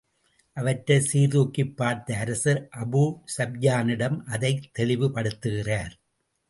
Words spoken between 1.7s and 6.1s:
பார்த்த அரசர், அபூ ஸூப்யானிடமே அதைத் தெளிவுபடுத்துகிறார்.